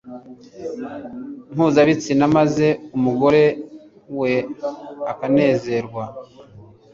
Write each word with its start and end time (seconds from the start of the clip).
mpuzabitsina 1.53 2.25
maze 2.37 2.67
umugore 2.97 3.43
we 4.19 4.33
akanezerwa 5.11 6.03